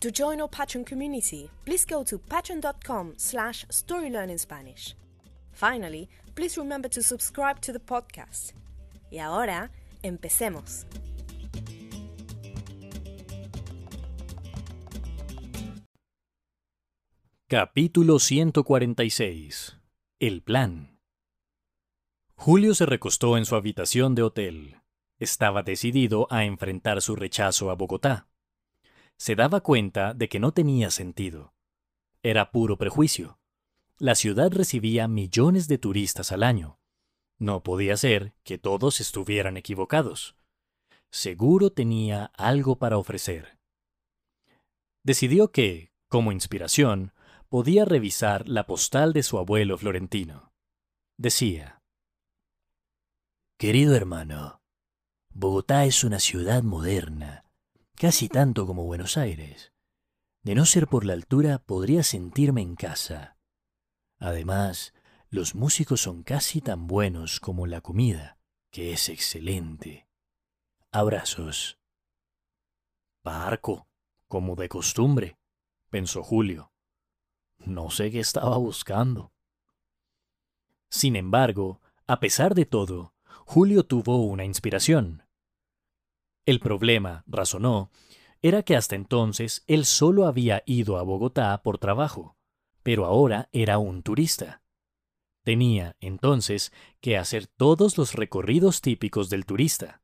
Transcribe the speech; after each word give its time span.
To 0.00 0.12
join 0.12 0.40
our 0.40 0.48
Patreon 0.48 0.86
community, 0.86 1.50
please 1.64 1.84
go 1.84 2.04
to 2.04 2.18
patreon.com 2.18 3.14
slash 3.16 3.66
storylearningspanish. 3.66 4.94
Finally, 5.50 6.08
please 6.36 6.56
remember 6.56 6.88
to 6.88 7.02
subscribe 7.02 7.60
to 7.62 7.72
the 7.72 7.80
podcast. 7.80 8.52
Y 9.10 9.18
ahora, 9.18 9.72
empecemos. 10.04 10.86
Capítulo 17.48 18.20
146. 18.20 19.78
El 20.20 20.42
plan. 20.42 21.00
Julio 22.36 22.76
se 22.76 22.86
recostó 22.86 23.36
en 23.36 23.44
su 23.44 23.56
habitación 23.56 24.14
de 24.14 24.22
hotel. 24.22 24.76
Estaba 25.18 25.64
decidido 25.64 26.28
a 26.30 26.44
enfrentar 26.44 27.02
su 27.02 27.16
rechazo 27.16 27.72
a 27.72 27.74
Bogotá 27.74 28.28
se 29.18 29.34
daba 29.34 29.60
cuenta 29.60 30.14
de 30.14 30.28
que 30.28 30.40
no 30.40 30.52
tenía 30.52 30.90
sentido. 30.90 31.52
Era 32.22 32.50
puro 32.50 32.78
prejuicio. 32.78 33.38
La 33.98 34.14
ciudad 34.14 34.50
recibía 34.52 35.08
millones 35.08 35.68
de 35.68 35.78
turistas 35.78 36.32
al 36.32 36.42
año. 36.42 36.78
No 37.38 37.62
podía 37.62 37.96
ser 37.96 38.34
que 38.44 38.58
todos 38.58 39.00
estuvieran 39.00 39.56
equivocados. 39.56 40.36
Seguro 41.10 41.70
tenía 41.70 42.26
algo 42.36 42.78
para 42.78 42.98
ofrecer. 42.98 43.58
Decidió 45.02 45.50
que, 45.50 45.92
como 46.08 46.32
inspiración, 46.32 47.12
podía 47.48 47.84
revisar 47.84 48.48
la 48.48 48.66
postal 48.66 49.12
de 49.12 49.22
su 49.22 49.38
abuelo 49.38 49.78
florentino. 49.78 50.52
Decía, 51.16 51.82
Querido 53.56 53.96
hermano, 53.96 54.60
Bogotá 55.30 55.84
es 55.86 56.04
una 56.04 56.20
ciudad 56.20 56.62
moderna, 56.62 57.47
casi 57.98 58.28
tanto 58.28 58.66
como 58.66 58.84
Buenos 58.84 59.16
Aires. 59.16 59.72
De 60.42 60.54
no 60.54 60.64
ser 60.64 60.86
por 60.86 61.04
la 61.04 61.14
altura, 61.14 61.58
podría 61.58 62.04
sentirme 62.04 62.62
en 62.62 62.76
casa. 62.76 63.36
Además, 64.18 64.94
los 65.30 65.54
músicos 65.54 66.00
son 66.00 66.22
casi 66.22 66.60
tan 66.60 66.86
buenos 66.86 67.40
como 67.40 67.66
la 67.66 67.80
comida, 67.80 68.38
que 68.70 68.92
es 68.92 69.08
excelente. 69.08 70.08
Abrazos. 70.92 71.78
Parco, 73.22 73.88
como 74.28 74.54
de 74.54 74.68
costumbre, 74.68 75.36
pensó 75.90 76.22
Julio. 76.22 76.72
No 77.58 77.90
sé 77.90 78.12
qué 78.12 78.20
estaba 78.20 78.56
buscando. 78.58 79.32
Sin 80.88 81.16
embargo, 81.16 81.80
a 82.06 82.20
pesar 82.20 82.54
de 82.54 82.64
todo, 82.64 83.12
Julio 83.44 83.84
tuvo 83.84 84.24
una 84.24 84.44
inspiración. 84.44 85.27
El 86.48 86.60
problema, 86.60 87.24
razonó, 87.26 87.90
era 88.40 88.62
que 88.62 88.74
hasta 88.74 88.96
entonces 88.96 89.64
él 89.66 89.84
solo 89.84 90.26
había 90.26 90.62
ido 90.64 90.96
a 90.96 91.02
Bogotá 91.02 91.62
por 91.62 91.76
trabajo, 91.76 92.38
pero 92.82 93.04
ahora 93.04 93.50
era 93.52 93.76
un 93.76 94.02
turista. 94.02 94.62
Tenía, 95.44 95.94
entonces, 96.00 96.72
que 97.02 97.18
hacer 97.18 97.48
todos 97.48 97.98
los 97.98 98.14
recorridos 98.14 98.80
típicos 98.80 99.28
del 99.28 99.44
turista. 99.44 100.00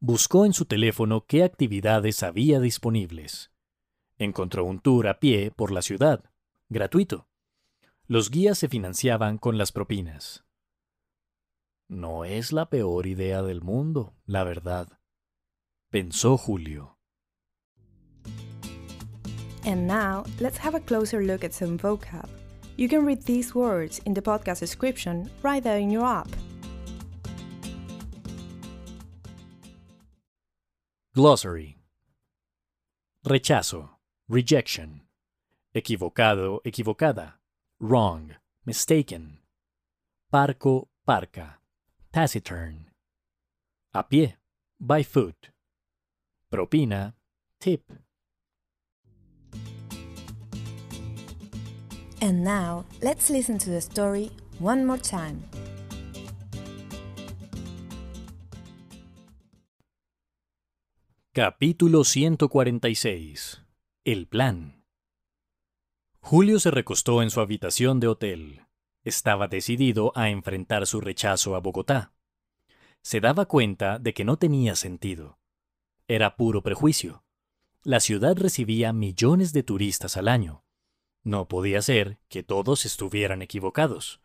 Buscó 0.00 0.46
en 0.46 0.54
su 0.54 0.64
teléfono 0.64 1.26
qué 1.26 1.44
actividades 1.44 2.22
había 2.22 2.58
disponibles. 2.58 3.52
Encontró 4.16 4.64
un 4.64 4.80
tour 4.80 5.08
a 5.08 5.20
pie 5.20 5.50
por 5.50 5.70
la 5.70 5.82
ciudad, 5.82 6.24
gratuito. 6.70 7.28
Los 8.06 8.30
guías 8.30 8.56
se 8.56 8.70
financiaban 8.70 9.36
con 9.36 9.58
las 9.58 9.70
propinas. 9.70 10.47
No 11.90 12.24
es 12.24 12.52
la 12.52 12.66
peor 12.66 13.06
idea 13.06 13.42
del 13.42 13.62
mundo, 13.62 14.14
la 14.26 14.44
verdad, 14.44 14.88
pensó 15.90 16.36
Julio. 16.36 16.98
And 19.64 19.86
now, 19.86 20.24
let's 20.38 20.58
have 20.58 20.74
a 20.74 20.80
closer 20.80 21.22
look 21.22 21.44
at 21.44 21.54
some 21.54 21.78
vocab. 21.78 22.28
You 22.76 22.88
can 22.88 23.06
read 23.06 23.22
these 23.22 23.54
words 23.54 24.00
in 24.04 24.12
the 24.12 24.20
podcast 24.20 24.60
description 24.60 25.30
right 25.42 25.62
there 25.62 25.78
in 25.78 25.90
your 25.90 26.04
app. 26.04 26.28
Glossary 31.14 31.78
Rechazo, 33.24 33.98
rejection. 34.28 35.02
Equivocado, 35.74 36.60
equivocada. 36.64 37.40
Wrong, 37.80 38.36
mistaken. 38.64 39.40
Parco, 40.30 40.88
parca. 41.06 41.58
Taciturn. 42.18 42.90
A 43.94 44.02
pie, 44.02 44.34
by 44.80 45.04
foot. 45.04 45.52
Propina, 46.50 47.14
tip. 47.60 47.92
And 52.20 52.42
now, 52.42 52.86
let's 53.02 53.30
listen 53.30 53.56
to 53.58 53.70
the 53.70 53.80
story 53.80 54.32
one 54.58 54.84
more 54.84 54.98
time. 54.98 55.44
Capítulo 61.32 62.02
146. 62.02 63.62
El 64.04 64.26
plan. 64.26 64.82
Julio 66.20 66.58
se 66.58 66.72
recostó 66.72 67.22
en 67.22 67.30
su 67.30 67.40
habitación 67.40 68.00
de 68.00 68.08
hotel. 68.08 68.67
Estaba 69.08 69.48
decidido 69.48 70.12
a 70.16 70.28
enfrentar 70.28 70.86
su 70.86 71.00
rechazo 71.00 71.56
a 71.56 71.60
Bogotá. 71.60 72.12
Se 73.00 73.20
daba 73.20 73.46
cuenta 73.46 73.98
de 73.98 74.12
que 74.12 74.22
no 74.22 74.36
tenía 74.36 74.76
sentido. 74.76 75.38
Era 76.08 76.36
puro 76.36 76.62
prejuicio. 76.62 77.24
La 77.82 78.00
ciudad 78.00 78.36
recibía 78.36 78.92
millones 78.92 79.54
de 79.54 79.62
turistas 79.62 80.18
al 80.18 80.28
año. 80.28 80.62
No 81.24 81.48
podía 81.48 81.80
ser 81.80 82.18
que 82.28 82.42
todos 82.42 82.84
estuvieran 82.84 83.40
equivocados. 83.40 84.20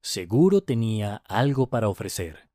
Seguro 0.00 0.60
tenía 0.60 1.16
algo 1.26 1.68
para 1.68 1.88
ofrecer. 1.88 2.48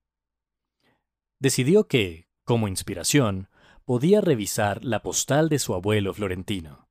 Decidió 1.40 1.90
que, 1.90 2.30
como 2.46 2.70
inspiración, 2.70 3.50
podía 3.84 4.22
revisar 4.22 4.86
la 4.86 5.02
postal 5.02 5.50
de 5.50 5.60
su 5.60 5.74
abuelo 5.74 6.14
florentino. 6.14 6.88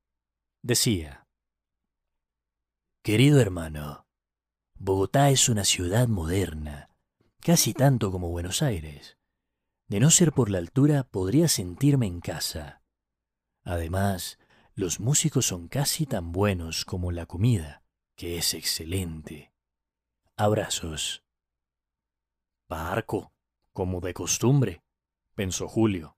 Decía, 0.62 1.26
Querido 3.02 3.40
hermano, 3.40 4.07
Bogotá 4.80 5.30
es 5.30 5.48
una 5.48 5.64
ciudad 5.64 6.06
moderna, 6.06 6.88
casi 7.40 7.74
tanto 7.74 8.12
como 8.12 8.30
Buenos 8.30 8.62
Aires. 8.62 9.18
De 9.88 9.98
no 9.98 10.08
ser 10.10 10.32
por 10.32 10.50
la 10.50 10.58
altura, 10.58 11.02
podría 11.02 11.48
sentirme 11.48 12.06
en 12.06 12.20
casa. 12.20 12.80
Además, 13.64 14.38
los 14.74 15.00
músicos 15.00 15.46
son 15.46 15.66
casi 15.66 16.06
tan 16.06 16.30
buenos 16.30 16.84
como 16.84 17.10
la 17.10 17.26
comida, 17.26 17.82
que 18.14 18.38
es 18.38 18.54
excelente. 18.54 19.52
Abrazos. 20.36 21.24
Parco, 22.68 23.32
como 23.72 24.00
de 24.00 24.14
costumbre, 24.14 24.84
pensó 25.34 25.66
Julio. 25.66 26.16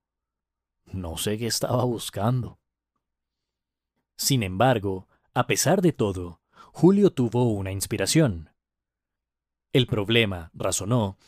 No 0.84 1.16
sé 1.16 1.38
qué 1.38 1.46
estaba 1.46 1.84
buscando. 1.84 2.60
Sin 4.16 4.42
embargo, 4.42 5.08
a 5.32 5.46
pesar 5.46 5.80
de 5.80 5.92
todo, 5.92 6.39
Julio 6.72 7.10
tuvo 7.10 7.50
una 7.50 7.72
inspiración. 7.72 8.50
El 9.72 9.86
problema, 9.86 10.50
razonó, 10.54 11.18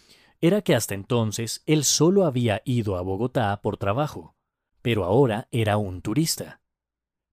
era 0.41 0.63
que 0.63 0.75
hasta 0.75 0.95
entonces 0.95 1.63
él 1.67 1.85
solo 1.85 2.27
había 2.27 2.63
ido 2.65 2.97
a 2.97 3.03
Bogotá 3.03 3.61
por 3.63 3.77
trabajo, 3.77 4.35
pero 4.83 5.05
ahora 5.05 5.47
era 5.53 5.77
un 5.77 6.03
turista. 6.03 6.61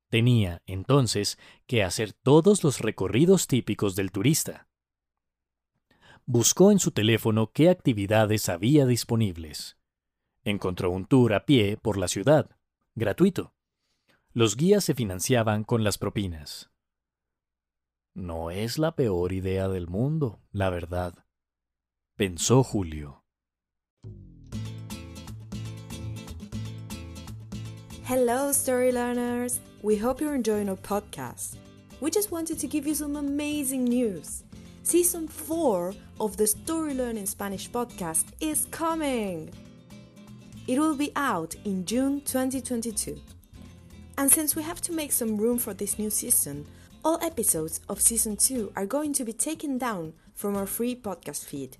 Tenía, 0.10 0.62
entonces, 0.66 1.38
que 1.66 1.84
hacer 1.84 2.14
todos 2.14 2.64
los 2.64 2.80
recorridos 2.80 3.48
típicos 3.48 3.96
del 3.96 4.12
turista. 4.12 4.68
buscó 6.26 6.72
en 6.72 6.78
su 6.78 6.92
teléfono 6.92 7.52
qué 7.52 7.70
actividades 7.70 8.50
había 8.50 8.86
disponibles. 8.86 9.78
Encontró 10.44 10.92
un 10.92 11.06
tour 11.06 11.34
a 11.34 11.46
pie 11.46 11.78
por 11.78 11.98
la 11.98 12.08
ciudad, 12.08 12.56
gratuito. 12.94 13.56
Los 14.34 14.56
guías 14.56 14.84
se 14.84 14.94
financiaban 14.94 15.64
con 15.64 15.84
las 15.84 15.98
propinas. 15.98 16.70
No 18.16 18.50
es 18.50 18.78
la 18.80 18.96
peor 18.96 19.32
idea 19.32 19.68
del 19.68 19.88
mundo, 19.88 20.40
la 20.52 20.70
verdad, 20.70 21.14
pensó 22.18 22.64
Julio. 22.64 23.24
Hello, 28.06 28.52
story 28.52 28.92
learners! 28.92 29.60
We 29.84 29.96
hope 29.98 30.20
you're 30.20 30.34
enjoying 30.36 30.70
our 30.70 30.78
podcast. 30.78 31.58
We 32.02 32.10
just 32.10 32.32
wanted 32.32 32.58
to 32.60 32.68
give 32.68 32.88
you 32.88 32.96
some 32.96 33.16
amazing 33.16 33.86
news. 33.86 34.44
Season 34.82 35.28
4 35.28 35.94
of 36.20 36.36
the 36.36 36.48
Story 36.48 36.96
Learning 36.96 37.28
Spanish 37.28 37.70
podcast 37.70 38.26
is 38.42 38.66
coming! 38.72 39.52
It 40.68 40.80
will 40.80 40.96
be 40.96 41.12
out 41.16 41.56
in 41.64 41.86
June 41.86 42.22
2022. 42.22 43.22
And 44.18 44.32
since 44.32 44.56
we 44.56 44.64
have 44.64 44.82
to 44.82 44.92
make 44.92 45.12
some 45.12 45.38
room 45.38 45.60
for 45.60 45.74
this 45.76 46.00
new 46.00 46.10
season, 46.10 46.66
all 47.04 47.20
episodes 47.22 47.80
of 47.88 48.02
Season 48.02 48.36
2 48.36 48.74
are 48.76 48.86
going 48.86 49.14
to 49.14 49.24
be 49.24 49.34
taken 49.34 49.78
down 49.78 50.14
from 50.34 50.56
our 50.56 50.66
free 50.66 50.96
podcast 50.96 51.46
feed. 51.46 51.78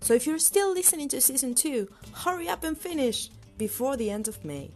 So 0.00 0.14
if 0.14 0.26
you're 0.26 0.38
still 0.38 0.72
listening 0.72 1.08
to 1.08 1.20
Season 1.20 1.54
2, 1.54 1.88
hurry 2.14 2.48
up 2.48 2.64
and 2.64 2.76
finish 2.76 3.30
before 3.58 3.96
the 3.96 4.10
end 4.10 4.28
of 4.28 4.44
May. 4.44 4.70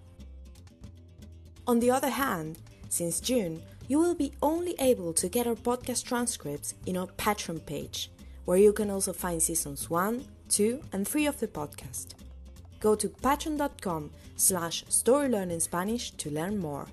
On 1.67 1.79
the 1.79 1.91
other 1.91 2.09
hand, 2.09 2.59
since 2.89 3.21
June, 3.21 3.63
you 3.87 3.99
will 3.99 4.15
be 4.15 4.33
only 4.43 4.75
able 4.79 5.13
to 5.15 5.29
get 5.29 5.47
our 5.47 5.55
podcast 5.55 6.05
transcripts 6.05 6.75
in 6.87 6.97
our 6.97 7.07
Patreon 7.07 7.65
page, 7.65 8.11
where 8.45 8.59
you 8.59 8.73
can 8.73 8.91
also 8.91 9.13
find 9.13 9.43
seasons 9.43 9.91
1, 9.91 10.25
2, 10.49 10.81
and 10.93 11.07
3 11.07 11.27
of 11.27 11.39
the 11.39 11.49
podcast. 11.49 12.15
Go 12.81 12.95
to 12.95 13.09
patreon.com 13.09 14.11
slash 14.37 14.85
storylearningspanish 14.87 16.17
to 16.17 16.31
learn 16.31 16.59
more. 16.59 16.87